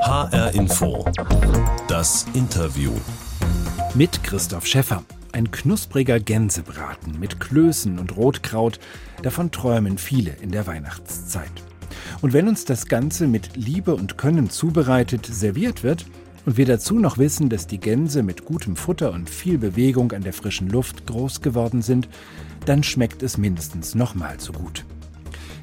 [0.00, 1.04] HR Info.
[1.88, 2.92] Das Interview.
[3.94, 5.02] Mit Christoph Schäffer.
[5.32, 8.78] Ein knuspriger Gänsebraten mit Klößen und Rotkraut,
[9.22, 11.50] davon träumen viele in der Weihnachtszeit.
[12.20, 16.06] Und wenn uns das Ganze mit Liebe und Können zubereitet serviert wird,
[16.44, 20.22] und wir dazu noch wissen, dass die Gänse mit gutem Futter und viel Bewegung an
[20.22, 22.08] der frischen Luft groß geworden sind,
[22.64, 24.84] dann schmeckt es mindestens nochmal so gut.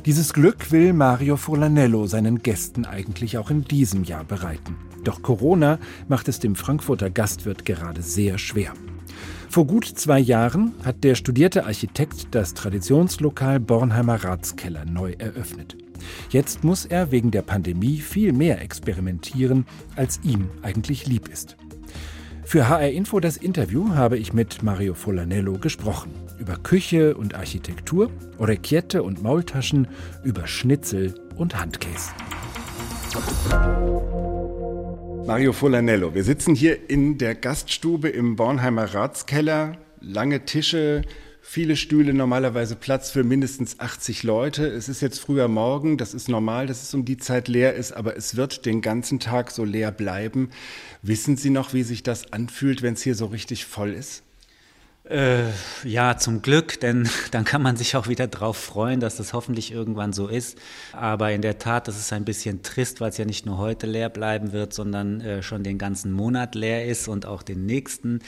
[0.05, 4.75] Dieses Glück will Mario Furlanello seinen Gästen eigentlich auch in diesem Jahr bereiten.
[5.05, 8.73] Doch Corona macht es dem Frankfurter Gastwirt gerade sehr schwer.
[9.49, 15.77] Vor gut zwei Jahren hat der studierte Architekt das Traditionslokal Bornheimer Ratskeller neu eröffnet.
[16.29, 21.55] Jetzt muss er wegen der Pandemie viel mehr experimentieren, als ihm eigentlich lieb ist.
[22.43, 26.11] Für HR Info das Interview habe ich mit Mario Folanello gesprochen.
[26.39, 29.87] Über Küche und Architektur, Orecchiette und Maultaschen,
[30.23, 32.11] über Schnitzel und Handkäse.
[35.27, 39.77] Mario Folanello, wir sitzen hier in der Gaststube im Bornheimer Ratskeller.
[40.01, 41.03] Lange Tische,
[41.41, 44.65] viele Stühle, normalerweise Platz für mindestens 80 Leute.
[44.67, 47.91] Es ist jetzt früher Morgen, das ist normal, dass es um die Zeit leer ist,
[47.91, 50.49] aber es wird den ganzen Tag so leer bleiben.
[51.03, 54.23] Wissen Sie noch, wie sich das anfühlt, wenn es hier so richtig voll ist?
[55.05, 55.49] Äh,
[55.83, 59.71] ja, zum Glück, denn dann kann man sich auch wieder darauf freuen, dass das hoffentlich
[59.71, 60.57] irgendwann so ist.
[60.93, 63.85] Aber in der Tat, das ist ein bisschen trist, weil es ja nicht nur heute
[63.85, 68.19] leer bleiben wird, sondern äh, schon den ganzen Monat leer ist und auch den nächsten.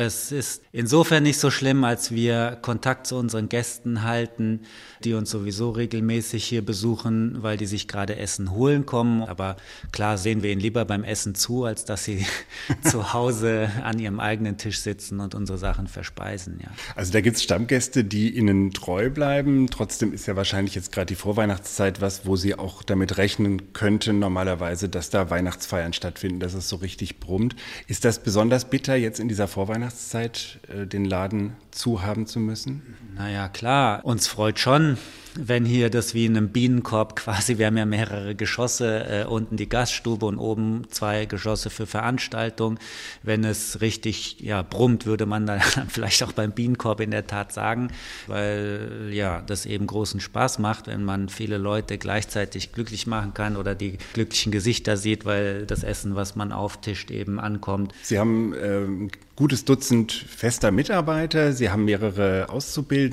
[0.00, 4.60] Es ist insofern nicht so schlimm, als wir Kontakt zu unseren Gästen halten,
[5.02, 9.24] die uns sowieso regelmäßig hier besuchen, weil die sich gerade Essen holen kommen.
[9.24, 9.56] Aber
[9.90, 12.24] klar sehen wir ihnen lieber beim Essen zu, als dass sie
[12.84, 16.60] zu Hause an ihrem eigenen Tisch sitzen und unsere Sachen verspeisen.
[16.62, 16.68] Ja.
[16.94, 19.66] Also da gibt es Stammgäste, die ihnen treu bleiben.
[19.68, 24.20] Trotzdem ist ja wahrscheinlich jetzt gerade die Vorweihnachtszeit was, wo sie auch damit rechnen könnten,
[24.20, 27.56] normalerweise, dass da Weihnachtsfeiern stattfinden, dass es so richtig brummt.
[27.88, 29.87] Ist das besonders bitter jetzt in dieser Vorweihnachtszeit?
[29.88, 32.82] Weihnachtszeit äh, den Laden zu haben zu müssen?
[33.18, 34.04] Naja, klar.
[34.04, 34.96] Uns freut schon,
[35.34, 39.56] wenn hier das wie in einem Bienenkorb quasi, wir haben ja mehrere Geschosse, äh, unten
[39.56, 42.78] die Gaststube und oben zwei Geschosse für Veranstaltungen.
[43.24, 47.52] Wenn es richtig ja, brummt, würde man dann vielleicht auch beim Bienenkorb in der Tat
[47.52, 47.88] sagen,
[48.28, 53.56] weil ja, das eben großen Spaß macht, wenn man viele Leute gleichzeitig glücklich machen kann
[53.56, 57.94] oder die glücklichen Gesichter sieht, weil das Essen, was man auftischt, eben ankommt.
[58.02, 63.07] Sie haben ähm, gutes Dutzend fester Mitarbeiter, Sie haben mehrere Auszubildende.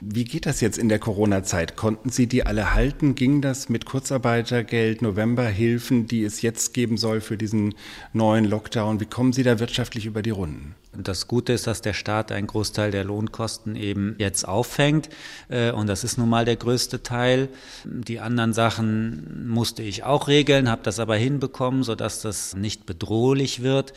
[0.00, 1.76] Wie geht das jetzt in der Corona-Zeit?
[1.76, 3.14] Konnten Sie die alle halten?
[3.14, 7.74] Ging das mit Kurzarbeitergeld, Novemberhilfen, die es jetzt geben soll für diesen
[8.12, 9.00] neuen Lockdown?
[9.00, 10.74] Wie kommen Sie da wirtschaftlich über die Runden?
[10.96, 15.08] Das Gute ist, dass der Staat einen Großteil der Lohnkosten eben jetzt auffängt.
[15.48, 17.48] Äh, und das ist nun mal der größte Teil.
[17.84, 23.62] Die anderen Sachen musste ich auch regeln, habe das aber hinbekommen, sodass das nicht bedrohlich
[23.62, 23.92] wird.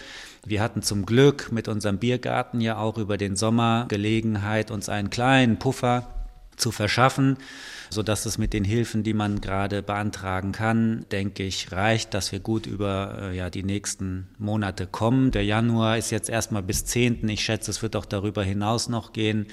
[0.45, 5.09] Wir hatten zum Glück mit unserem Biergarten ja auch über den Sommer Gelegenheit, uns einen
[5.09, 6.07] kleinen Puffer
[6.57, 7.37] zu verschaffen,
[7.89, 12.31] so dass es mit den Hilfen, die man gerade beantragen kann, denke ich, reicht, dass
[12.31, 15.31] wir gut über äh, ja, die nächsten Monate kommen.
[15.31, 17.27] Der Januar ist jetzt erstmal bis 10.
[17.29, 19.47] Ich schätze, es wird auch darüber hinaus noch gehen.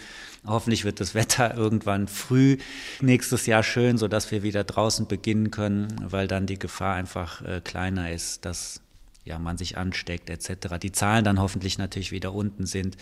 [0.47, 2.57] Hoffentlich wird das Wetter irgendwann früh
[3.01, 7.43] nächstes Jahr schön, so dass wir wieder draußen beginnen können, weil dann die Gefahr einfach
[7.43, 8.81] äh, kleiner ist, dass
[9.25, 10.79] ja, man sich ansteckt etc.
[10.83, 12.97] Die Zahlen dann hoffentlich natürlich wieder unten sind,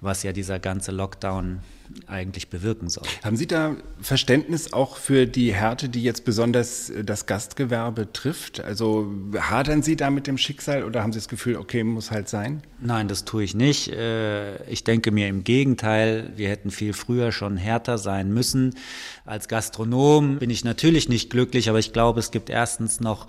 [0.00, 1.60] was ja dieser ganze Lockdown
[2.06, 3.04] eigentlich bewirken soll.
[3.24, 8.60] Haben Sie da Verständnis auch für die Härte, die jetzt besonders äh, das Gastgewerbe trifft?
[8.60, 12.28] Also hadern Sie da mit dem Schicksal oder haben Sie das Gefühl, okay, muss halt
[12.28, 12.62] sein?
[12.80, 13.88] Nein, das tue ich nicht.
[13.88, 18.76] Äh, ich denke mir im Gegenteil, wir hätten viel früher schon härter sein müssen.
[19.24, 23.26] Als Gastronom bin ich natürlich nicht glücklich, aber ich glaube, es gibt erstens noch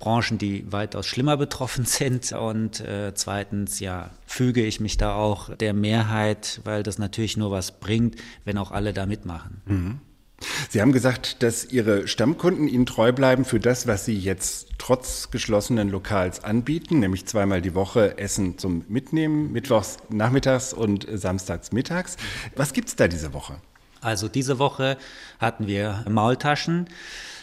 [0.00, 2.32] Branchen, die weitaus schlimmer betroffen sind.
[2.32, 7.52] Und äh, zweitens, ja, füge ich mich da auch der Mehrheit, weil das natürlich nur
[7.52, 9.62] was bringt, wenn auch alle da mitmachen.
[9.66, 10.00] Mhm.
[10.70, 15.30] Sie haben gesagt, dass Ihre Stammkunden Ihnen treu bleiben für das, was Sie jetzt trotz
[15.30, 22.16] geschlossenen Lokals anbieten, nämlich zweimal die Woche Essen zum Mitnehmen, mittwochs nachmittags und samstags mittags.
[22.56, 23.60] Was gibt's da diese Woche?
[24.00, 24.96] Also diese Woche
[25.38, 26.88] hatten wir Maultaschen.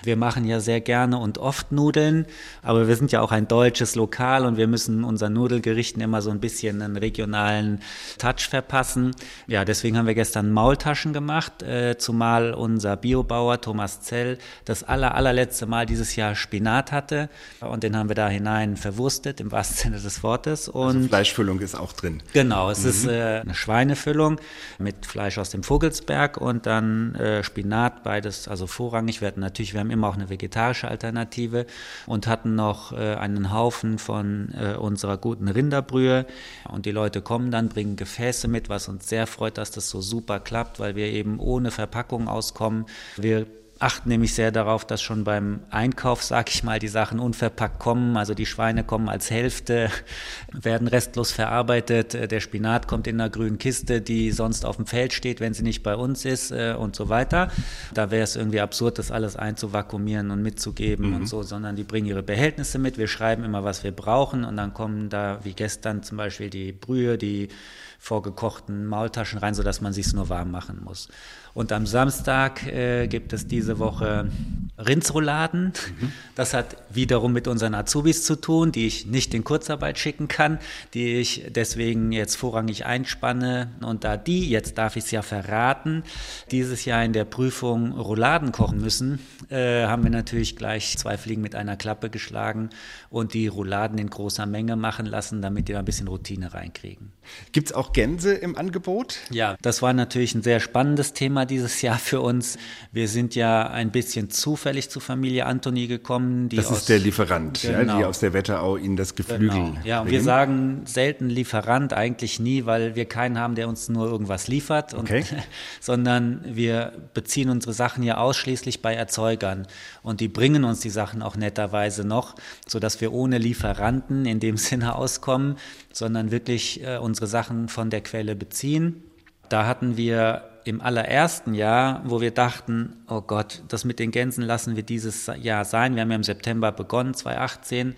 [0.03, 2.25] Wir machen ja sehr gerne und oft Nudeln,
[2.61, 6.29] aber wir sind ja auch ein deutsches Lokal und wir müssen unseren Nudelgerichten immer so
[6.29, 7.81] ein bisschen einen regionalen
[8.17, 9.15] Touch verpassen.
[9.47, 15.15] Ja, deswegen haben wir gestern Maultaschen gemacht, äh, zumal unser Biobauer Thomas Zell das aller,
[15.15, 17.29] allerletzte Mal dieses Jahr Spinat hatte
[17.61, 20.69] und den haben wir da hinein verwurstet, im wahrsten Sinne des Wortes.
[20.69, 22.21] Also und also Fleischfüllung ist auch drin.
[22.33, 22.89] Genau, es mhm.
[22.89, 24.39] ist äh, eine Schweinefüllung
[24.77, 29.21] mit Fleisch aus dem Vogelsberg und dann äh, Spinat, beides also vorrangig.
[29.21, 31.65] Wir hatten natürlich, wir haben immer auch eine vegetarische Alternative
[32.05, 36.25] und hatten noch äh, einen Haufen von äh, unserer guten Rinderbrühe.
[36.69, 40.01] Und die Leute kommen dann, bringen Gefäße mit, was uns sehr freut, dass das so
[40.01, 42.85] super klappt, weil wir eben ohne Verpackung auskommen.
[43.17, 43.45] Wir
[43.79, 48.17] achten nämlich sehr darauf, dass schon beim Einkauf, sag ich mal, die Sachen unverpackt kommen.
[48.17, 49.89] Also die Schweine kommen als Hälfte,
[50.51, 52.31] werden restlos verarbeitet.
[52.31, 55.63] Der Spinat kommt in einer grünen Kiste, die sonst auf dem Feld steht, wenn sie
[55.63, 57.51] nicht bei uns ist äh, und so weiter.
[57.93, 61.15] Da wäre es irgendwie absurd, das alles einzuvakuumieren und mitzugeben mhm.
[61.15, 62.97] und so, sondern die bringen ihre Behältnisse mit.
[62.97, 66.71] Wir schreiben immer, was wir brauchen und dann kommen da, wie gestern zum Beispiel, die
[66.71, 67.49] Brühe, die
[67.99, 71.09] vorgekochten Maultaschen rein, sodass man sich nur warm machen muss.
[71.57, 74.29] Und am Samstag äh, gibt es diese Woche
[74.77, 75.73] Rindsrouladen.
[75.99, 76.11] Mhm.
[76.35, 80.59] Das hat wiederum mit unseren Azubis zu tun, die ich nicht in Kurzarbeit schicken kann,
[80.93, 83.71] die ich deswegen jetzt vorrangig einspanne.
[83.81, 86.03] Und da die, jetzt darf ich es ja verraten,
[86.51, 91.41] dieses Jahr in der Prüfung Rouladen kochen müssen, äh, haben wir natürlich gleich zwei Fliegen
[91.41, 92.69] mit einer Klappe geschlagen
[93.09, 97.11] und die Rouladen in großer Menge machen lassen, damit die da ein bisschen Routine reinkriegen.
[97.51, 99.17] Gibt es auch Gänse im Angebot?
[99.29, 102.57] Ja, das war natürlich ein sehr spannendes Thema dieses Jahr für uns.
[102.91, 106.49] Wir sind ja ein bisschen zufällig zu Familie Antoni gekommen.
[106.49, 107.73] das ist der Lieferant, genau.
[107.73, 108.07] ja, die genau.
[108.07, 109.77] aus der Wetterau Ihnen das Geflügel genau.
[109.83, 114.07] Ja, und wir sagen selten Lieferant, eigentlich nie, weil wir keinen haben, der uns nur
[114.07, 115.23] irgendwas liefert, und, okay.
[115.79, 119.67] sondern wir beziehen unsere Sachen ja ausschließlich bei Erzeugern.
[120.03, 122.35] Und die bringen uns die Sachen auch netterweise noch,
[122.67, 125.57] sodass wir ohne Lieferanten in dem Sinne auskommen,
[125.91, 129.03] sondern wirklich äh, unsere Sachen von der Quelle beziehen.
[129.49, 134.43] Da hatten wir im allerersten Jahr, wo wir dachten, oh Gott, das mit den Gänsen
[134.43, 135.93] lassen wir dieses Jahr sein.
[135.93, 137.93] Wir haben ja im September begonnen, 2018,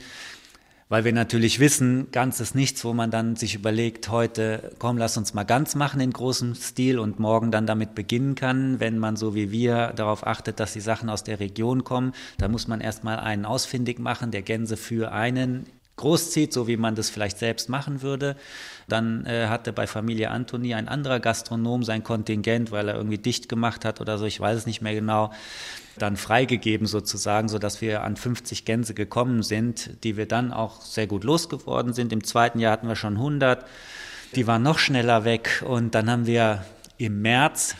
[0.90, 5.16] weil wir natürlich wissen, ganz ist nichts, wo man dann sich überlegt, heute, komm, lass
[5.16, 8.82] uns mal ganz machen in großem Stil und morgen dann damit beginnen kann.
[8.82, 12.50] Wenn man so wie wir darauf achtet, dass die Sachen aus der Region kommen, da
[12.50, 15.68] muss man erstmal einen ausfindig machen, der Gänse für einen
[16.00, 18.36] großzieht, so wie man das vielleicht selbst machen würde.
[18.88, 23.48] Dann äh, hatte bei Familie Antoni ein anderer Gastronom sein Kontingent, weil er irgendwie dicht
[23.48, 25.31] gemacht hat oder so, ich weiß es nicht mehr genau,
[25.98, 31.07] dann freigegeben sozusagen, sodass wir an 50 Gänse gekommen sind, die wir dann auch sehr
[31.07, 32.12] gut losgeworden sind.
[32.12, 33.66] Im zweiten Jahr hatten wir schon 100.
[34.36, 36.63] Die waren noch schneller weg und dann haben wir
[36.98, 37.75] im März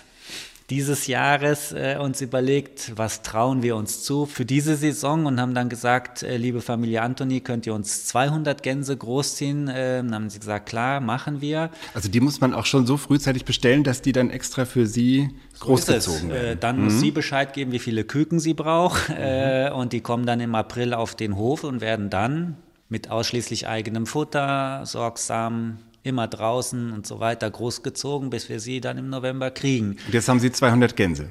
[0.70, 5.56] dieses Jahres äh, uns überlegt, was trauen wir uns zu für diese Saison und haben
[5.56, 9.68] dann gesagt, äh, liebe Familie Antoni, könnt ihr uns 200 Gänse großziehen?
[9.68, 11.72] Äh, dann haben sie gesagt, klar, machen wir.
[11.94, 15.30] Also die muss man auch schon so frühzeitig bestellen, dass die dann extra für Sie
[15.60, 16.48] großgezogen so werden.
[16.48, 16.84] Äh, dann mhm.
[16.86, 19.74] muss sie Bescheid geben, wie viele Küken sie braucht mhm.
[19.74, 22.58] und die kommen dann im April auf den Hof und werden dann
[22.90, 28.98] mit ausschließlich eigenem Futter, sorgsam immer draußen und so weiter großgezogen, bis wir sie dann
[28.98, 29.98] im November kriegen.
[30.06, 31.30] Und jetzt haben Sie 200 Gänse.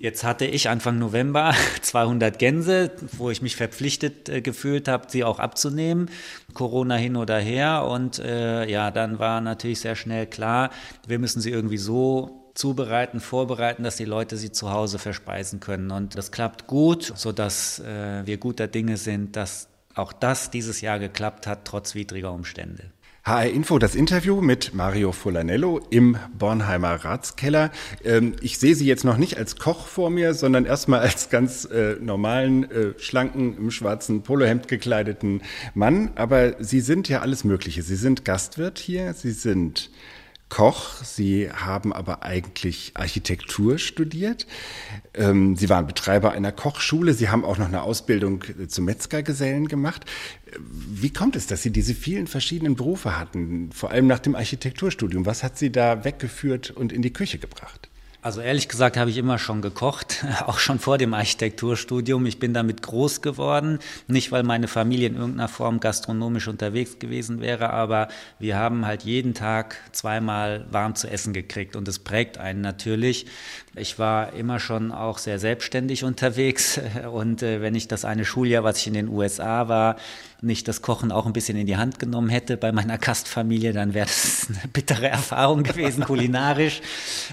[0.00, 5.24] Jetzt hatte ich Anfang November 200 Gänse, wo ich mich verpflichtet äh, gefühlt habe, sie
[5.24, 6.08] auch abzunehmen.
[6.54, 7.84] Corona hin oder her.
[7.84, 10.70] Und äh, ja, dann war natürlich sehr schnell klar,
[11.06, 15.90] wir müssen sie irgendwie so zubereiten, vorbereiten, dass die Leute sie zu Hause verspeisen können.
[15.90, 21.00] Und das klappt gut, sodass äh, wir guter Dinge sind, dass auch das dieses Jahr
[21.00, 22.92] geklappt hat, trotz widriger Umstände.
[23.28, 27.70] HR Info, das Interview mit Mario Fulanello im Bornheimer Ratskeller.
[28.02, 31.66] Ähm, ich sehe Sie jetzt noch nicht als Koch vor mir, sondern erstmal als ganz
[31.66, 35.42] äh, normalen, äh, schlanken, im schwarzen Polohemd gekleideten
[35.74, 36.10] Mann.
[36.14, 37.82] Aber Sie sind ja alles Mögliche.
[37.82, 39.90] Sie sind Gastwirt hier, Sie sind
[40.48, 41.02] Koch.
[41.02, 44.46] Sie haben aber eigentlich Architektur studiert.
[45.14, 47.14] Ähm, Sie waren Betreiber einer Kochschule.
[47.14, 50.04] Sie haben auch noch eine Ausbildung zum Metzgergesellen gemacht.
[50.60, 55.26] Wie kommt es, dass Sie diese vielen verschiedenen Berufe hatten, vor allem nach dem Architekturstudium?
[55.26, 57.87] Was hat Sie da weggeführt und in die Küche gebracht?
[58.28, 62.26] Also ehrlich gesagt habe ich immer schon gekocht, auch schon vor dem Architekturstudium.
[62.26, 67.40] Ich bin damit groß geworden, nicht weil meine Familie in irgendeiner Form gastronomisch unterwegs gewesen
[67.40, 68.08] wäre, aber
[68.38, 73.24] wir haben halt jeden Tag zweimal warm zu essen gekriegt und es prägt einen natürlich.
[73.74, 76.78] Ich war immer schon auch sehr selbstständig unterwegs
[77.10, 79.96] und äh, wenn ich das eine Schuljahr, was ich in den USA war,
[80.40, 83.94] nicht das Kochen auch ein bisschen in die Hand genommen hätte bei meiner Gastfamilie, dann
[83.94, 86.80] wäre das eine bittere Erfahrung gewesen, kulinarisch.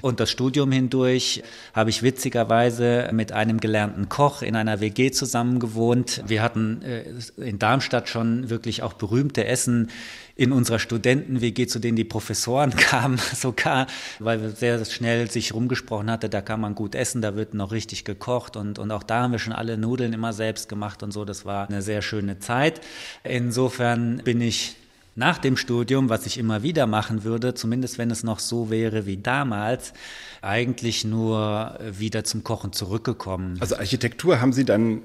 [0.01, 1.43] Und das Studium hindurch
[1.73, 6.23] habe ich witzigerweise mit einem gelernten Koch in einer WG zusammen gewohnt.
[6.25, 7.03] Wir hatten äh,
[7.37, 9.91] in Darmstadt schon wirklich auch berühmte Essen
[10.35, 13.87] in unserer Studenten-WG, zu denen die Professoren kamen, sogar,
[14.19, 18.03] weil sehr schnell sich rumgesprochen hatte, da kann man gut essen, da wird noch richtig
[18.03, 21.25] gekocht und, und auch da haben wir schon alle Nudeln immer selbst gemacht und so.
[21.25, 22.81] Das war eine sehr schöne Zeit.
[23.23, 24.75] Insofern bin ich
[25.15, 29.05] nach dem Studium, was ich immer wieder machen würde, zumindest wenn es noch so wäre
[29.05, 29.93] wie damals,
[30.41, 33.57] eigentlich nur wieder zum Kochen zurückgekommen.
[33.61, 35.01] Also Architektur haben Sie dann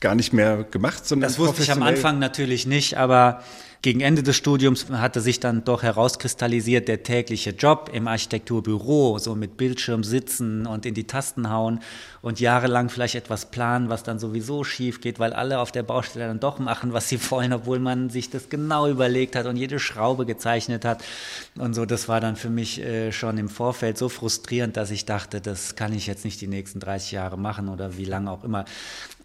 [0.00, 3.42] gar nicht mehr gemacht, sondern das wusste ich am Anfang natürlich nicht, aber
[3.84, 9.34] gegen Ende des Studiums hatte sich dann doch herauskristallisiert der tägliche Job im Architekturbüro, so
[9.34, 11.80] mit Bildschirm sitzen und in die Tasten hauen
[12.22, 16.28] und jahrelang vielleicht etwas planen, was dann sowieso schief geht, weil alle auf der Baustelle
[16.28, 19.78] dann doch machen, was sie wollen, obwohl man sich das genau überlegt hat und jede
[19.78, 21.04] Schraube gezeichnet hat.
[21.58, 25.04] Und so, das war dann für mich äh, schon im Vorfeld so frustrierend, dass ich
[25.04, 28.44] dachte, das kann ich jetzt nicht die nächsten 30 Jahre machen oder wie lange auch
[28.44, 28.64] immer.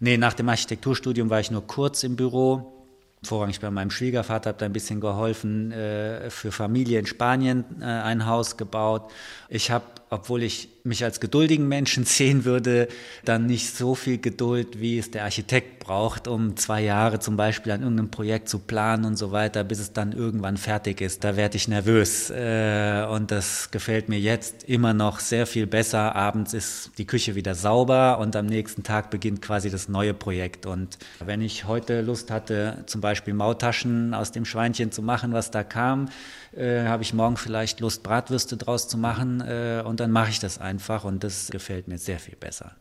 [0.01, 2.75] Nee, nach dem Architekturstudium war ich nur kurz im Büro
[3.23, 7.85] vorrangig bei meinem Schwiegervater, habe da ein bisschen geholfen, äh, für Familie in Spanien äh,
[7.85, 9.11] ein Haus gebaut.
[9.49, 12.87] Ich habe obwohl ich mich als geduldigen Menschen sehen würde,
[13.25, 17.71] dann nicht so viel Geduld, wie es der Architekt braucht, um zwei Jahre zum Beispiel
[17.71, 21.23] an irgendeinem Projekt zu planen und so weiter, bis es dann irgendwann fertig ist.
[21.23, 26.15] Da werde ich nervös äh, und das gefällt mir jetzt immer noch sehr viel besser.
[26.15, 30.65] Abends ist die Küche wieder sauber und am nächsten Tag beginnt quasi das neue Projekt.
[30.65, 35.51] Und wenn ich heute Lust hatte, zum Beispiel Mautaschen aus dem Schweinchen zu machen, was
[35.51, 36.09] da kam,
[36.55, 40.39] äh, habe ich morgen vielleicht Lust, Bratwürste draus zu machen äh, und dann mache ich
[40.39, 42.75] das einfach und das gefällt mir sehr viel besser.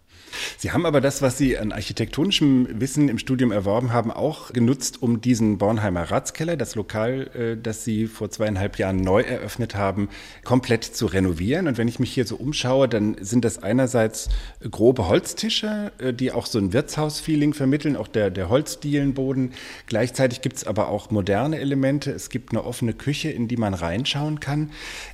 [0.57, 5.03] Sie haben aber das, was Sie an architektonischem Wissen im Studium erworben haben, auch genutzt,
[5.03, 10.09] um diesen Bornheimer Ratskeller, das Lokal, äh, das Sie vor zweieinhalb Jahren neu eröffnet haben,
[10.45, 11.69] komplett zu renovieren.
[11.69, 14.29] Und wenn ich mich hier so umschaue, dann sind das einerseits
[14.71, 19.53] grobe Holztische, äh, die auch so ein Wirtshausfeeling vermitteln, auch der, der Holzdielenboden.
[19.87, 22.11] Gleichzeitig gibt es aber auch moderne Elemente.
[22.11, 24.71] Es gibt eine offene Küche, in die man reinschauen kann.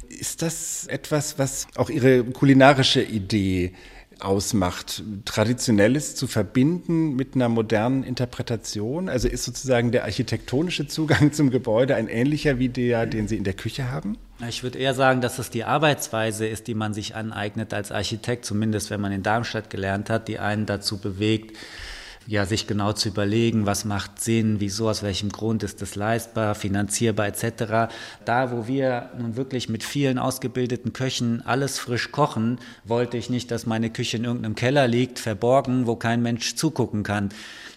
[0.08, 3.72] Ist das etwas, was auch Ihre kulinarische Idee
[4.20, 9.08] ausmacht, Traditionelles zu verbinden mit einer modernen Interpretation?
[9.08, 13.44] Also ist sozusagen der architektonische Zugang zum Gebäude ein ähnlicher wie der, den Sie in
[13.44, 14.16] der Küche haben?
[14.48, 18.44] Ich würde eher sagen, dass es die Arbeitsweise ist, die man sich aneignet als Architekt,
[18.44, 21.56] zumindest wenn man in Darmstadt gelernt hat, die einen dazu bewegt,
[22.26, 26.54] ja, sich genau zu überlegen, was macht Sinn, wieso, aus welchem Grund ist das leistbar,
[26.54, 27.92] finanzierbar etc.
[28.24, 33.50] Da, wo wir nun wirklich mit vielen ausgebildeten Köchen alles frisch kochen, wollte ich nicht,
[33.50, 37.30] dass meine Küche in irgendeinem Keller liegt, verborgen, wo kein Mensch zugucken kann.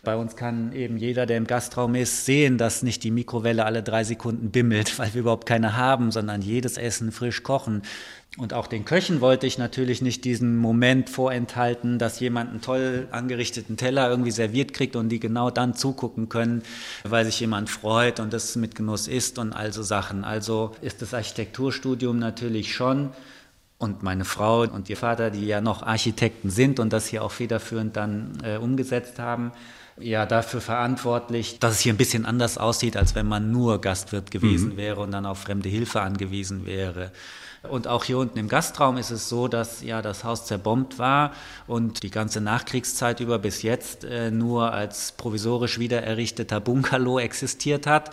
[0.04, 3.84] Bei uns kann eben jeder, der im Gastraum ist, sehen, dass nicht die Mikrowelle alle
[3.84, 7.82] drei Sekunden bimmelt, weil wir überhaupt keine haben, sondern jedes Essen frisch kochen.
[8.38, 13.08] Und auch den Köchen wollte ich natürlich nicht diesen Moment vorenthalten, dass jemand einen toll
[13.12, 16.62] angerichteten Teller irgendwie serviert kriegt und die genau dann zugucken können,
[17.04, 20.24] weil sich jemand freut und das mit Genuss isst und all so Sachen.
[20.24, 23.10] Also ist das Architekturstudium natürlich schon
[23.80, 27.32] und meine Frau und ihr Vater, die ja noch Architekten sind und das hier auch
[27.32, 29.52] federführend dann äh, umgesetzt haben,
[30.00, 34.32] ja dafür verantwortlich, dass es hier ein bisschen anders aussieht, als wenn man nur Gastwirt
[34.32, 34.78] gewesen mhm.
[34.78, 37.12] wäre und dann auf fremde Hilfe angewiesen wäre.
[37.64, 41.32] Und auch hier unten im Gastraum ist es so, dass ja das Haus zerbombt war
[41.66, 48.12] und die ganze Nachkriegszeit über bis jetzt äh, nur als provisorisch wiedererrichteter Bungalow existiert hat.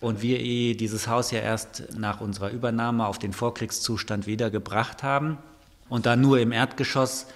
[0.00, 5.38] Und wir eh dieses Haus ja erst nach unserer Übernahme auf den Vorkriegszustand wiedergebracht haben
[5.88, 7.26] und dann nur im Erdgeschoss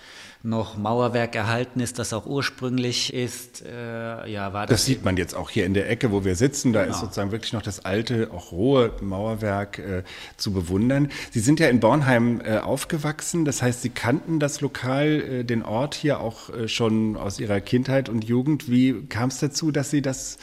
[0.42, 3.62] noch Mauerwerk erhalten ist, das auch ursprünglich ist.
[3.62, 6.34] Äh, ja, war das, das sieht man jetzt auch hier in der Ecke, wo wir
[6.34, 6.72] sitzen.
[6.72, 6.94] Da genau.
[6.94, 10.02] ist sozusagen wirklich noch das alte, auch rohe Mauerwerk äh,
[10.36, 11.10] zu bewundern.
[11.30, 13.44] Sie sind ja in Bornheim äh, aufgewachsen.
[13.44, 17.60] Das heißt, Sie kannten das Lokal, äh, den Ort hier auch äh, schon aus Ihrer
[17.60, 18.70] Kindheit und Jugend.
[18.70, 20.38] Wie kam es dazu, dass Sie das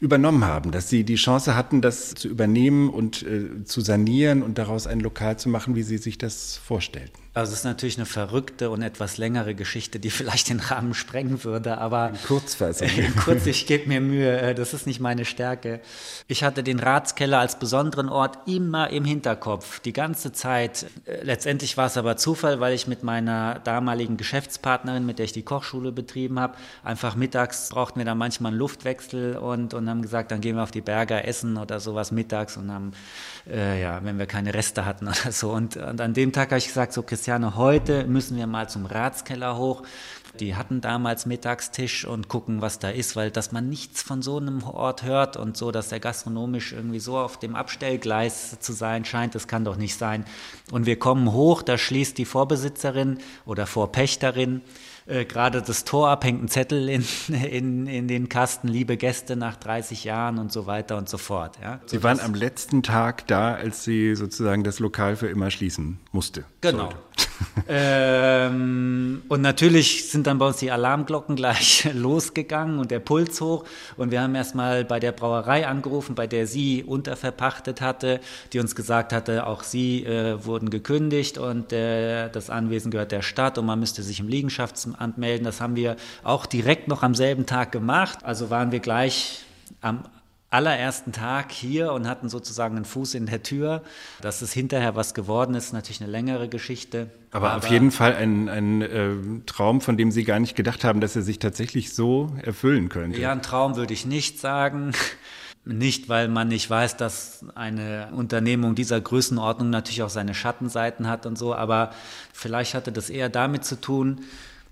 [0.00, 4.58] übernommen haben, dass sie die Chance hatten, das zu übernehmen und äh, zu sanieren und
[4.58, 7.25] daraus ein Lokal zu machen, wie sie sich das vorstellten.
[7.36, 11.44] Also es ist natürlich eine verrückte und etwas längere Geschichte, die vielleicht den Rahmen sprengen
[11.44, 12.88] würde, aber Kurzfassung.
[13.24, 15.80] kurz, ich gebe mir Mühe, äh, das ist nicht meine Stärke.
[16.28, 20.86] Ich hatte den Ratskeller als besonderen Ort immer im Hinterkopf, die ganze Zeit.
[21.04, 25.32] Äh, letztendlich war es aber Zufall, weil ich mit meiner damaligen Geschäftspartnerin, mit der ich
[25.34, 30.00] die Kochschule betrieben habe, einfach mittags brauchten wir dann manchmal einen Luftwechsel und, und haben
[30.00, 32.92] gesagt, dann gehen wir auf die Berge essen oder sowas mittags und haben,
[33.46, 35.50] äh, ja, wenn wir keine Reste hatten oder so.
[35.50, 38.68] Und, und an dem Tag habe ich gesagt, so Christian, Christiane, heute müssen wir mal
[38.68, 39.82] zum Ratskeller hoch.
[40.38, 44.36] Die hatten damals Mittagstisch und gucken, was da ist, weil dass man nichts von so
[44.36, 49.04] einem Ort hört und so, dass der gastronomisch irgendwie so auf dem Abstellgleis zu sein
[49.04, 50.24] scheint, das kann doch nicht sein.
[50.70, 54.62] Und wir kommen hoch, da schließt die Vorbesitzerin oder Vorpächterin
[55.06, 57.04] äh, gerade das Tor ab, hängt ein Zettel in,
[57.50, 61.58] in, in den Kasten, liebe Gäste nach 30 Jahren und so weiter und so fort.
[61.62, 61.80] Ja.
[61.86, 66.44] Sie waren am letzten Tag da, als Sie sozusagen das Lokal für immer schließen musste.
[66.60, 66.90] Genau.
[67.68, 73.64] ähm, und natürlich sind dann bei uns die Alarmglocken gleich losgegangen und der Puls hoch.
[73.96, 78.20] Und wir haben erstmal bei der Brauerei angerufen, bei der sie unterverpachtet hatte,
[78.52, 83.22] die uns gesagt hatte, auch sie äh, wurden gekündigt und äh, das Anwesen gehört der
[83.22, 85.44] Stadt und man müsste sich im Liegenschaftsamt melden.
[85.44, 88.18] Das haben wir auch direkt noch am selben Tag gemacht.
[88.22, 89.44] Also waren wir gleich
[89.80, 90.04] am
[90.50, 93.82] allerersten Tag hier und hatten sozusagen einen Fuß in der Tür.
[94.20, 97.10] Dass es hinterher was geworden ist, natürlich eine längere Geschichte.
[97.32, 99.10] Aber, Aber auf jeden Fall ein, ein äh,
[99.46, 103.20] Traum, von dem Sie gar nicht gedacht haben, dass er sich tatsächlich so erfüllen könnte.
[103.20, 104.92] Ja, ein Traum würde ich nicht sagen.
[105.68, 111.26] Nicht, weil man nicht weiß, dass eine Unternehmung dieser Größenordnung natürlich auch seine Schattenseiten hat
[111.26, 111.90] und so, aber
[112.32, 114.20] vielleicht hatte das eher damit zu tun,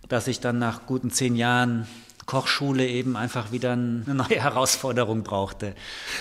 [0.08, 1.88] dass ich dann nach guten zehn Jahren
[2.26, 5.74] Kochschule eben einfach wieder eine neue Herausforderung brauchte.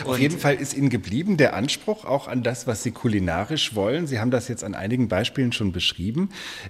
[0.04, 3.76] Und Auf jeden Fall ist Ihnen geblieben der Anspruch auch an das, was Sie kulinarisch
[3.76, 4.08] wollen.
[4.08, 6.30] Sie haben das jetzt an einigen Beispielen schon beschrieben.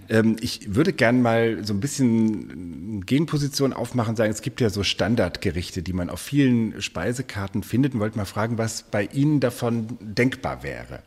[0.09, 4.69] Ähm, ich würde gern mal so ein bisschen Genposition aufmachen und sagen, es gibt ja
[4.69, 9.39] so Standardgerichte, die man auf vielen Speisekarten findet und wollte mal fragen, was bei Ihnen
[9.39, 11.03] davon denkbar wäre.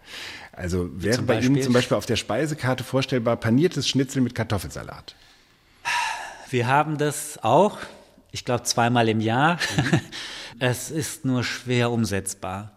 [0.52, 5.14] Also wäre bei Ihnen zum Beispiel auf der Speisekarte vorstellbar paniertes Schnitzel mit Kartoffelsalat?
[6.50, 7.78] Wir haben das auch
[8.30, 9.58] ich glaube, zweimal im Jahr.
[9.76, 10.00] Mhm.
[10.58, 12.72] es ist nur schwer umsetzbar.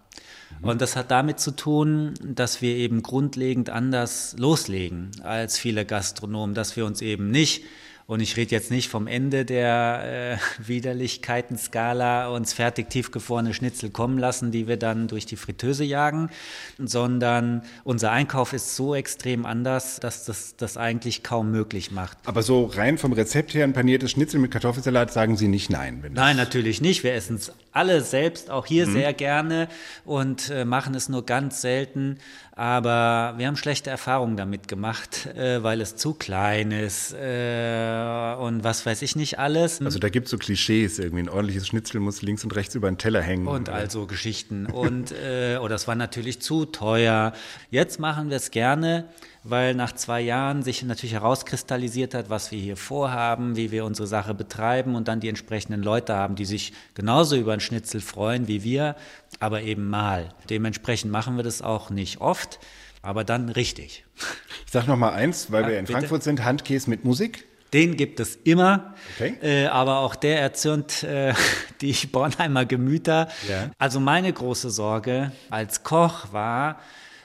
[0.61, 0.69] Mhm.
[0.69, 6.55] Und das hat damit zu tun, dass wir eben grundlegend anders loslegen als viele Gastronomen,
[6.55, 7.63] dass wir uns eben nicht
[8.09, 14.17] und ich rede jetzt nicht vom Ende der äh, Widerlichkeitenskala uns fertig tiefgefrorene Schnitzel kommen
[14.17, 16.31] lassen, die wir dann durch die Fritteuse jagen,
[16.79, 22.17] sondern unser Einkauf ist so extrem anders, dass das das eigentlich kaum möglich macht.
[22.25, 26.03] Aber so rein vom Rezept her ein paniertes Schnitzel mit Kartoffelsalat sagen Sie nicht nein?
[26.11, 27.03] nein, natürlich nicht.
[27.03, 28.93] Wir essen es alle selbst, auch hier mhm.
[28.93, 29.67] sehr gerne
[30.03, 32.17] und äh, machen es nur ganz selten.
[32.59, 38.65] Aber wir haben schlechte Erfahrungen damit gemacht, äh, weil es zu klein ist äh, und
[38.65, 39.81] was weiß ich nicht alles.
[39.81, 42.91] Also da gibt es so Klischees, irgendwie ein ordentliches Schnitzel muss links und rechts über
[42.91, 43.47] den Teller hängen.
[43.47, 44.65] Und also Geschichten.
[44.65, 47.31] Und äh, oder es war natürlich zu teuer.
[47.71, 49.05] Jetzt machen wir es gerne
[49.43, 54.07] weil nach zwei Jahren sich natürlich herauskristallisiert hat, was wir hier vorhaben, wie wir unsere
[54.07, 58.47] Sache betreiben und dann die entsprechenden Leute haben, die sich genauso über einen Schnitzel freuen
[58.47, 58.95] wie wir,
[59.39, 60.29] aber eben mal.
[60.49, 62.59] Dementsprechend machen wir das auch nicht oft,
[63.01, 64.05] aber dann richtig.
[64.65, 65.97] Ich sage noch mal eins, weil ja, wir in bitte?
[65.97, 67.47] Frankfurt sind, Handkäse mit Musik.
[67.73, 69.35] Den gibt es immer, okay.
[69.41, 71.33] äh, aber auch der erzürnt äh,
[71.81, 73.29] die Bornheimer Gemüter.
[73.49, 73.71] Ja.
[73.79, 76.79] Also meine große Sorge als Koch war,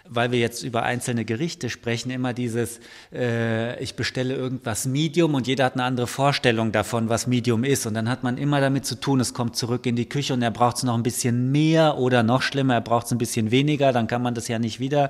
[0.06, 2.78] weil wir jetzt über einzelne Gerichte sprechen, immer dieses,
[3.10, 7.86] äh, ich bestelle irgendwas Medium und jeder hat eine andere Vorstellung davon, was Medium ist.
[7.86, 10.42] Und dann hat man immer damit zu tun, es kommt zurück in die Küche und
[10.42, 13.50] er braucht es noch ein bisschen mehr oder noch schlimmer, er braucht es ein bisschen
[13.50, 15.08] weniger, dann kann man das ja nicht wieder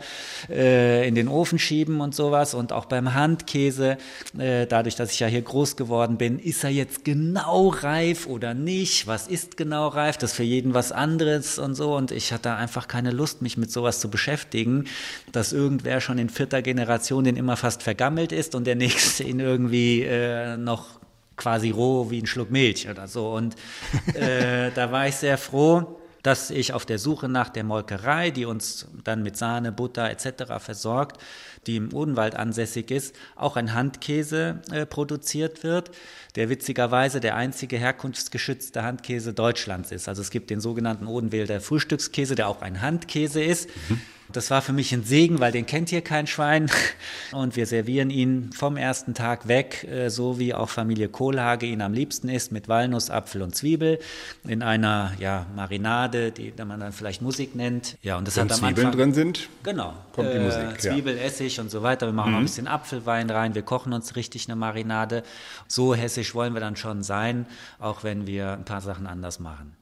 [0.48, 2.54] äh, in den Ofen schieben und sowas.
[2.54, 3.98] Und auch beim Handkäse,
[4.38, 8.54] äh, dadurch, dass ich ja hier groß geworden bin, ist er jetzt genau reif oder
[8.54, 9.08] nicht?
[9.08, 10.18] Was ist genau reif?
[10.18, 11.96] Das ist für jeden was anderes und so.
[11.96, 14.83] Und ich hatte einfach keine Lust, mich mit sowas zu beschäftigen
[15.32, 19.40] dass irgendwer schon in vierter Generation den immer fast vergammelt ist und der nächste ihn
[19.40, 21.00] irgendwie äh, noch
[21.36, 23.32] quasi roh wie ein Schluck Milch oder so.
[23.32, 23.56] Und
[24.14, 28.46] äh, da war ich sehr froh, dass ich auf der Suche nach der Molkerei, die
[28.46, 30.54] uns dann mit Sahne, Butter etc.
[30.58, 31.20] versorgt,
[31.66, 35.90] die im Odenwald ansässig ist, auch ein Handkäse äh, produziert wird,
[36.34, 40.08] der witzigerweise der einzige herkunftsgeschützte Handkäse Deutschlands ist.
[40.08, 43.68] Also es gibt den sogenannten Odenwälder Frühstückskäse, der auch ein Handkäse ist.
[43.90, 44.00] Mhm.
[44.32, 46.70] Das war für mich ein Segen, weil den kennt hier kein Schwein.
[47.32, 51.82] Und wir servieren ihn vom ersten Tag weg, äh, so wie auch Familie Kohlhage ihn
[51.82, 53.98] am liebsten isst, mit Walnuss, Apfel und Zwiebel
[54.46, 57.98] in einer ja, Marinade, die man dann vielleicht Musik nennt.
[58.02, 60.80] Ja, und das Wenn hat am Zwiebeln Anfang, drin sind, genau, kommt die äh, Musik.
[60.80, 61.22] Zwiebel, ja.
[61.22, 62.06] Essig und so weiter.
[62.06, 62.32] Wir machen mhm.
[62.32, 63.54] noch ein bisschen Apfelwein rein.
[63.54, 65.22] Wir kochen uns richtig eine Marinade.
[65.68, 67.46] So hessisch wollen wir dann schon sein,
[67.78, 69.76] auch wenn wir ein paar Sachen anders machen.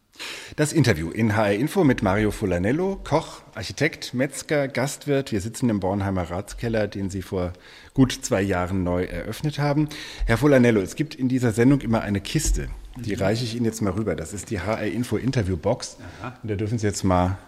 [0.57, 5.33] Das Interview in HR Info mit Mario Fulanello, Koch, Architekt, Metzger, Gastwirt.
[5.33, 7.53] Wir sitzen im Bornheimer Ratskeller, den Sie vor
[7.95, 9.89] gut zwei Jahren neu eröffnet haben.
[10.27, 12.69] Herr Fulanello, es gibt in dieser Sendung immer eine Kiste.
[12.97, 13.23] Die mhm.
[13.23, 14.15] reiche ich Ihnen jetzt mal rüber.
[14.15, 15.97] Das ist die HR Info Interview Box.
[16.43, 17.39] Und da dürfen Sie jetzt mal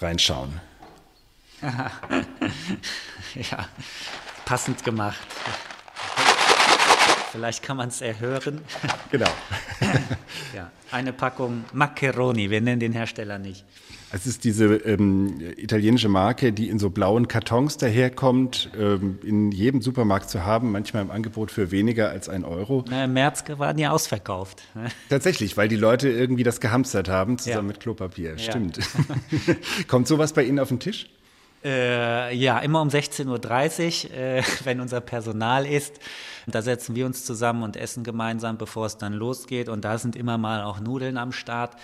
[0.00, 0.60] reinschauen.
[1.60, 1.90] ja,
[4.44, 5.18] passend gemacht.
[7.30, 8.60] Vielleicht kann man es erhören.
[9.10, 9.28] Genau.
[10.54, 12.50] ja, eine Packung Macaroni.
[12.50, 13.64] Wir nennen den Hersteller nicht.
[14.10, 19.82] Es ist diese ähm, italienische Marke, die in so blauen Kartons daherkommt, ähm, in jedem
[19.82, 22.84] Supermarkt zu haben, manchmal im Angebot für weniger als ein Euro.
[22.88, 24.62] Na, Im März waren die ausverkauft.
[25.08, 27.72] Tatsächlich, weil die Leute irgendwie das gehamstert haben, zusammen ja.
[27.72, 28.38] mit Klopapier.
[28.38, 28.78] Stimmt.
[28.78, 29.54] Ja.
[29.88, 31.06] Kommt sowas bei Ihnen auf den Tisch?
[31.64, 35.98] Äh, ja, immer um 16.30 Uhr, äh, wenn unser Personal ist.
[36.46, 39.68] Da setzen wir uns zusammen und essen gemeinsam, bevor es dann losgeht.
[39.68, 41.76] Und da sind immer mal auch Nudeln am Start.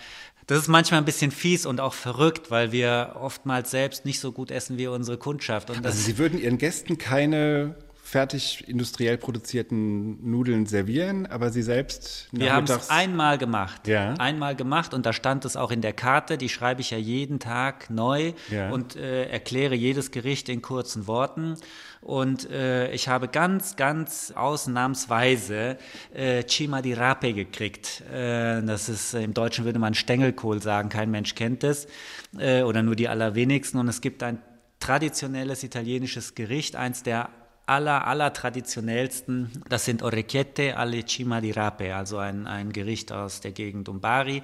[0.46, 4.30] Das ist manchmal ein bisschen fies und auch verrückt, weil wir oftmals selbst nicht so
[4.30, 5.70] gut essen wie unsere Kundschaft.
[5.70, 7.74] also Sie würden Ihren Gästen keine
[8.14, 13.88] fertig industriell produzierten Nudeln servieren, aber Sie selbst Wir haben es einmal gemacht.
[13.88, 14.14] Ja.
[14.20, 17.40] Einmal gemacht und da stand es auch in der Karte, die schreibe ich ja jeden
[17.40, 18.70] Tag neu ja.
[18.70, 21.56] und äh, erkläre jedes Gericht in kurzen Worten.
[22.02, 25.76] Und äh, ich habe ganz, ganz ausnahmsweise
[26.14, 28.04] äh, Cima di Rape gekriegt.
[28.12, 31.88] Äh, das ist, im Deutschen würde man Stängelkohl sagen, kein Mensch kennt es.
[32.38, 33.80] Äh, oder nur die allerwenigsten.
[33.80, 34.38] Und es gibt ein
[34.78, 37.30] traditionelles italienisches Gericht, eins der
[37.66, 43.40] aller, aller traditionellsten, das sind Orecchiette alle Cima di Rape, also ein, ein Gericht aus
[43.40, 44.42] der Gegend um Bari.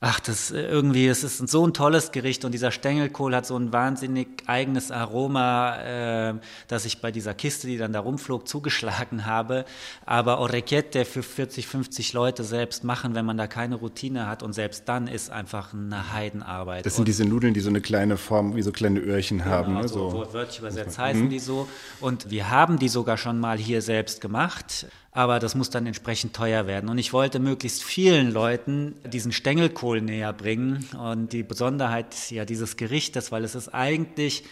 [0.00, 3.56] Ach, das äh, irgendwie, es ist so ein tolles Gericht und dieser Stängelkohl hat so
[3.56, 6.34] ein wahnsinnig eigenes Aroma, äh,
[6.68, 9.64] dass ich bei dieser Kiste, die dann da rumflog, zugeschlagen habe.
[10.06, 14.52] Aber Orecchiette für 40, 50 Leute selbst machen, wenn man da keine Routine hat und
[14.52, 16.86] selbst dann ist einfach eine Heidenarbeit.
[16.86, 19.50] Das sind und, diese Nudeln, die so eine kleine Form, wie so kleine Öhrchen genau,
[19.50, 19.74] haben.
[19.74, 19.88] Ne?
[19.88, 21.30] So, so wörtlich übersetzt heißen mhm.
[21.30, 21.68] die so.
[22.00, 24.86] Und wir haben die sogar schon mal hier selbst gemacht
[25.18, 26.88] aber das muss dann entsprechend teuer werden.
[26.88, 32.76] Und ich wollte möglichst vielen Leuten diesen Stängelkohl näher bringen und die Besonderheit ja dieses
[32.76, 34.44] Gerichtes, weil es ist eigentlich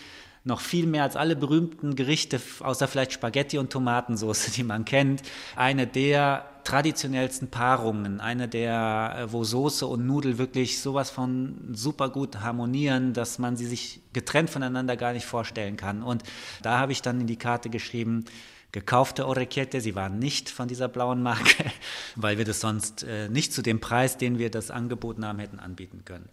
[0.42, 5.22] noch viel mehr als alle berühmten Gerichte, außer vielleicht Spaghetti und Tomatensauce, die man kennt,
[5.54, 12.08] eine der traditionellsten Paarungen, eine der, äh, wo Soße und Nudel wirklich sowas von super
[12.08, 16.02] gut harmonieren, dass man sie sich getrennt voneinander gar nicht vorstellen kann.
[16.02, 16.24] Und
[16.62, 18.24] da habe ich dann in die Karte geschrieben,
[18.72, 19.80] gekaufte Orecchiette.
[19.80, 21.64] Sie waren nicht von dieser blauen Marke,
[22.16, 25.58] weil wir das sonst äh, nicht zu dem Preis, den wir das angeboten haben, hätten
[25.58, 26.28] anbieten können.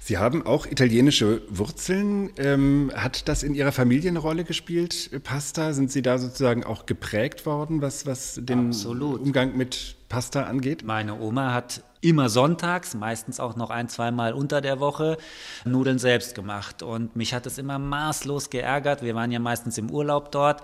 [0.00, 2.30] Sie haben auch italienische Wurzeln.
[2.36, 5.72] Ähm, hat das in Ihrer Familie eine Rolle gespielt, Pasta?
[5.72, 9.20] Sind Sie da sozusagen auch geprägt worden, was, was den Absolut.
[9.20, 10.84] Umgang mit Pasta angeht?
[10.84, 15.16] Meine Oma hat immer sonntags, meistens auch noch ein, zweimal unter der Woche,
[15.64, 16.82] Nudeln selbst gemacht.
[16.82, 19.02] Und mich hat es immer maßlos geärgert.
[19.02, 20.62] Wir waren ja meistens im Urlaub dort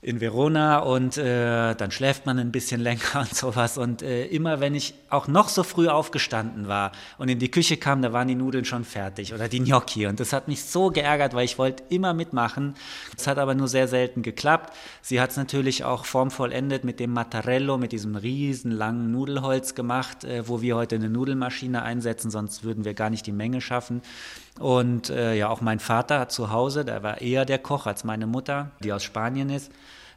[0.00, 3.78] in Verona und äh, dann schläft man ein bisschen länger und sowas.
[3.78, 7.76] Und äh, immer wenn ich auch noch so früh aufgestanden war und in die Küche
[7.76, 10.06] kam, da waren die Nudeln schon fertig oder die Gnocchi.
[10.06, 12.74] Und das hat mich so geärgert, weil ich wollte immer mitmachen.
[13.16, 14.72] Es hat aber nur sehr selten geklappt.
[15.02, 20.22] Sie hat es natürlich auch formvollendet mit dem Mattarello, mit diesem riesen langen Nudelholz gemacht,
[20.22, 24.02] äh, wo wir heute eine Nudelmaschine einsetzen, sonst würden wir gar nicht die Menge schaffen.
[24.58, 28.26] Und äh, ja, auch mein Vater zu Hause, der war eher der Koch als meine
[28.26, 29.70] Mutter, die aus Spanien ist,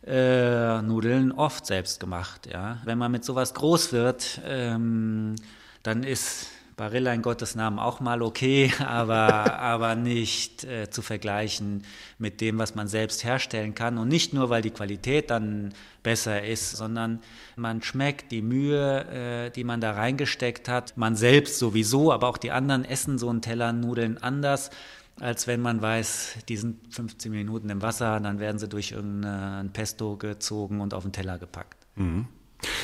[0.05, 2.47] äh, Nudeln oft selbst gemacht.
[2.51, 2.77] Ja.
[2.83, 5.35] Wenn man mit sowas groß wird, ähm,
[5.83, 6.47] dann ist
[6.81, 11.83] Barilla in Gottes Namen auch mal okay, aber, aber nicht äh, zu vergleichen
[12.17, 13.99] mit dem, was man selbst herstellen kann.
[13.99, 17.19] Und nicht nur, weil die Qualität dann besser ist, sondern
[17.55, 20.97] man schmeckt die Mühe, äh, die man da reingesteckt hat.
[20.97, 24.71] Man selbst sowieso, aber auch die anderen essen so einen Teller Nudeln anders
[25.19, 29.71] als wenn man weiß, die sind 15 Minuten im Wasser, dann werden sie durch irgendein
[29.71, 31.77] Pesto gezogen und auf den Teller gepackt.
[31.95, 32.25] Mhm.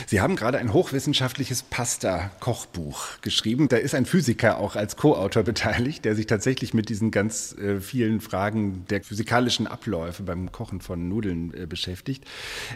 [0.05, 3.67] Sie haben gerade ein hochwissenschaftliches Pasta-Kochbuch geschrieben.
[3.67, 7.79] Da ist ein Physiker auch als Co-Autor beteiligt, der sich tatsächlich mit diesen ganz äh,
[7.79, 12.25] vielen Fragen der physikalischen Abläufe beim Kochen von Nudeln äh, beschäftigt.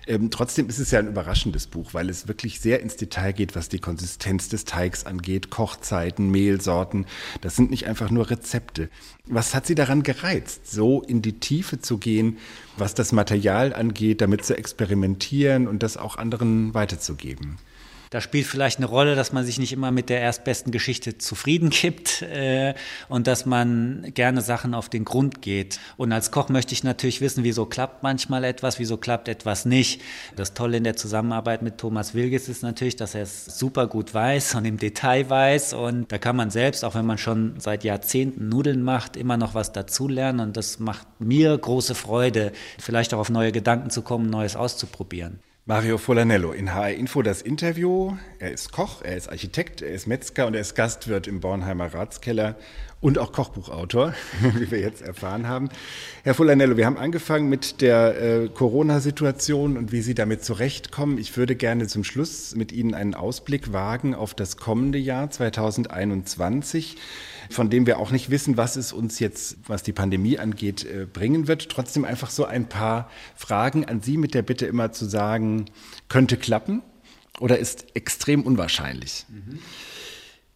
[0.07, 3.55] Ähm, trotzdem ist es ja ein überraschendes Buch, weil es wirklich sehr ins Detail geht,
[3.55, 7.05] was die Konsistenz des Teigs angeht, Kochzeiten, Mehlsorten.
[7.41, 8.89] Das sind nicht einfach nur Rezepte.
[9.25, 12.37] Was hat Sie daran gereizt, so in die Tiefe zu gehen,
[12.77, 17.57] was das Material angeht, damit zu experimentieren und das auch anderen weiterzugeben?
[18.11, 21.69] Da spielt vielleicht eine Rolle, dass man sich nicht immer mit der erstbesten Geschichte zufrieden
[21.69, 22.73] gibt äh,
[23.07, 25.79] und dass man gerne Sachen auf den Grund geht.
[25.95, 30.01] Und als Koch möchte ich natürlich wissen, wieso klappt manchmal etwas, wieso klappt etwas nicht.
[30.35, 34.13] Das Tolle in der Zusammenarbeit mit Thomas Wilges ist natürlich, dass er es super gut
[34.13, 35.71] weiß und im Detail weiß.
[35.71, 39.53] Und da kann man selbst, auch wenn man schon seit Jahrzehnten Nudeln macht, immer noch
[39.53, 40.41] was dazulernen.
[40.41, 45.39] Und das macht mir große Freude, vielleicht auch auf neue Gedanken zu kommen, Neues auszuprobieren.
[45.65, 48.17] Mario Folanello in HR Info das Interview.
[48.39, 51.93] Er ist Koch, er ist Architekt, er ist Metzger und er ist Gastwirt im Bornheimer
[51.93, 52.55] Ratskeller
[52.99, 54.15] und auch Kochbuchautor,
[54.55, 55.69] wie wir jetzt erfahren haben.
[56.23, 61.19] Herr Folanello, wir haben angefangen mit der äh, Corona-Situation und wie Sie damit zurechtkommen.
[61.19, 66.97] Ich würde gerne zum Schluss mit Ihnen einen Ausblick wagen auf das kommende Jahr 2021
[67.51, 71.05] von dem wir auch nicht wissen, was es uns jetzt, was die Pandemie angeht, äh,
[71.05, 71.69] bringen wird.
[71.69, 75.65] Trotzdem einfach so ein paar Fragen an Sie mit der Bitte immer zu sagen,
[76.09, 76.81] könnte klappen
[77.39, 79.25] oder ist extrem unwahrscheinlich.
[79.29, 79.59] Mhm.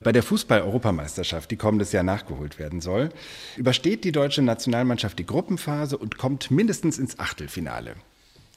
[0.01, 3.09] Bei der Fußball-Europameisterschaft, die kommendes Jahr nachgeholt werden soll,
[3.57, 7.95] übersteht die deutsche Nationalmannschaft die Gruppenphase und kommt mindestens ins Achtelfinale.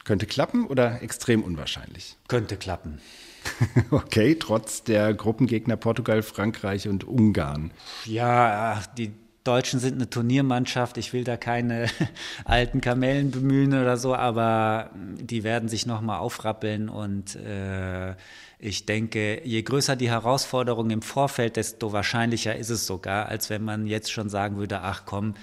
[0.05, 2.16] Könnte klappen oder extrem unwahrscheinlich?
[2.29, 3.01] Könnte klappen.
[3.90, 7.70] Okay, trotz der Gruppengegner Portugal, Frankreich und Ungarn.
[8.05, 9.12] Ja, die
[9.44, 10.98] Deutschen sind eine Turniermannschaft.
[10.98, 11.87] Ich will da keine
[12.44, 18.14] alten Kamellen bemühen oder so, aber die werden sich nochmal aufrappeln und äh,
[18.59, 23.64] ich denke, je größer die Herausforderung im Vorfeld, desto wahrscheinlicher ist es sogar, als wenn
[23.64, 25.35] man jetzt schon sagen würde, ach komm,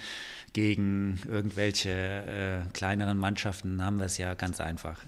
[0.53, 4.99] gegen irgendwelche äh, kleineren Mannschaften haben wir es ja ganz einfach.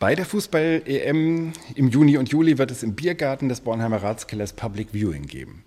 [0.00, 4.94] Bei der Fußball-EM im Juni und Juli wird es im Biergarten des Bornheimer Ratskellers Public
[4.94, 5.62] Viewing geben.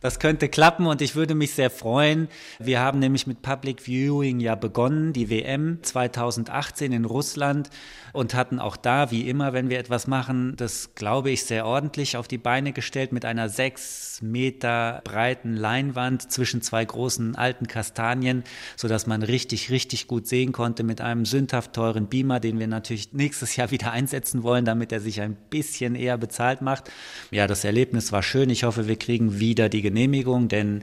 [0.00, 2.28] Das könnte klappen und ich würde mich sehr freuen.
[2.58, 7.68] Wir haben nämlich mit Public Viewing ja begonnen, die WM 2018 in Russland
[8.14, 12.16] und hatten auch da, wie immer, wenn wir etwas machen, das glaube ich sehr ordentlich
[12.16, 18.44] auf die Beine gestellt mit einer sechs Meter breiten Leinwand zwischen zwei großen alten Kastanien,
[18.76, 23.12] sodass man richtig, richtig gut sehen konnte mit einem sündhaft teuren Beamer, den wir natürlich
[23.12, 26.90] nächstes Jahr wieder einsetzen wollen, damit er sich ein bisschen eher bezahlt macht.
[27.30, 28.50] Ja, das Erlebnis war schön.
[28.50, 30.82] Ich hoffe, wir kriegen wieder die Genehmigung, denn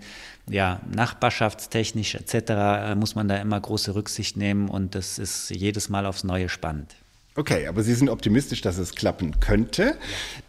[0.49, 2.33] ja, nachbarschaftstechnisch etc.
[2.49, 6.49] Äh, muss man da immer große Rücksicht nehmen und das ist jedes Mal aufs Neue
[6.49, 6.95] spannend.
[7.37, 9.95] Okay, aber Sie sind optimistisch, dass es klappen könnte.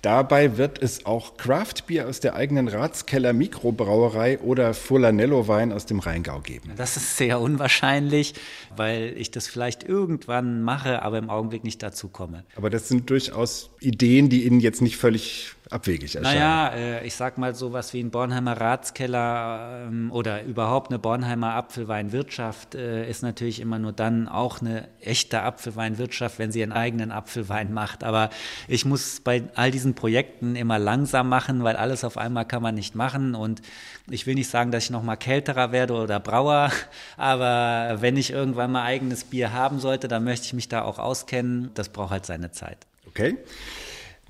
[0.01, 5.99] Dabei wird es auch Craftbier aus der eigenen Ratskeller Mikrobrauerei oder Fulanello Wein aus dem
[5.99, 6.73] Rheingau geben.
[6.77, 8.33] Das ist sehr unwahrscheinlich,
[8.75, 12.45] weil ich das vielleicht irgendwann mache, aber im Augenblick nicht dazu komme.
[12.57, 16.39] Aber das sind durchaus Ideen, die Ihnen jetzt nicht völlig abwegig erscheinen.
[16.39, 21.55] Naja, äh, ich sag mal sowas wie ein Bornheimer Ratskeller ähm, oder überhaupt eine Bornheimer
[21.55, 27.13] Apfelweinwirtschaft äh, ist natürlich immer nur dann auch eine echte Apfelweinwirtschaft, wenn sie ihren eigenen
[27.13, 28.05] Apfelwein macht.
[28.05, 28.31] Aber
[28.67, 32.75] ich muss bei all diesen Projekten immer langsam machen, weil alles auf einmal kann man
[32.75, 33.35] nicht machen.
[33.35, 33.63] Und
[34.11, 36.71] ich will nicht sagen, dass ich noch mal kälterer werde oder Brauer,
[37.17, 40.99] aber wenn ich irgendwann mal eigenes Bier haben sollte, dann möchte ich mich da auch
[40.99, 41.71] auskennen.
[41.75, 42.79] Das braucht halt seine Zeit.
[43.07, 43.37] Okay.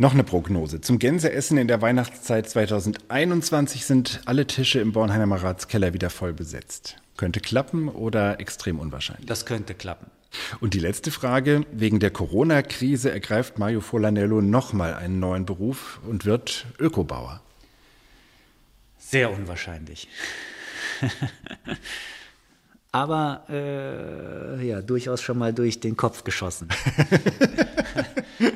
[0.00, 0.80] Noch eine Prognose.
[0.80, 6.98] Zum Gänseessen in der Weihnachtszeit 2021 sind alle Tische im Bornheimer Ratskeller wieder voll besetzt.
[7.16, 9.26] Könnte klappen oder extrem unwahrscheinlich?
[9.26, 10.06] Das könnte klappen.
[10.60, 11.62] Und die letzte Frage.
[11.72, 17.40] Wegen der Corona-Krise ergreift Mario Folanello nochmal einen neuen Beruf und wird Ökobauer.
[18.98, 20.06] Sehr unwahrscheinlich.
[22.92, 26.68] Aber äh, ja, durchaus schon mal durch den Kopf geschossen.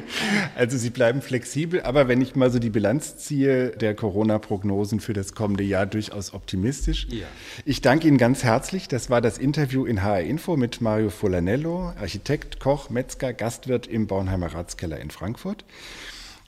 [0.54, 5.12] Also Sie bleiben flexibel, aber wenn ich mal so die Bilanz ziehe der Corona-Prognosen für
[5.12, 7.06] das kommende Jahr durchaus optimistisch.
[7.10, 7.26] Ja.
[7.64, 8.88] Ich danke Ihnen ganz herzlich.
[8.88, 14.06] Das war das Interview in HR Info mit Mario Folanello, Architekt, Koch, Metzger, Gastwirt im
[14.06, 15.64] Bornheimer Ratskeller in Frankfurt.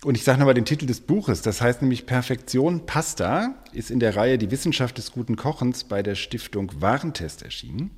[0.05, 4.01] Und ich sage nochmal den Titel des Buches, das heißt nämlich Perfektion Pasta, ist in
[4.01, 7.91] der Reihe Die Wissenschaft des guten Kochens bei der Stiftung Warentest erschienen.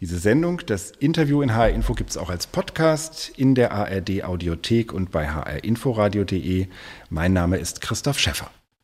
[0.00, 4.24] Diese Sendung, das Interview in HR Info gibt es auch als Podcast in der ARD
[4.24, 6.66] Audiothek und bei hrinforadio.de.
[7.08, 8.50] Mein Name ist Christoph Schäffer.